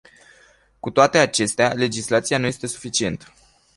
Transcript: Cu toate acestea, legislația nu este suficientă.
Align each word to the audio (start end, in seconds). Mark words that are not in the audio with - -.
Cu 0.79 0.91
toate 0.91 1.17
acestea, 1.17 1.73
legislația 1.73 2.37
nu 2.37 2.45
este 2.45 2.67
suficientă. 2.67 3.25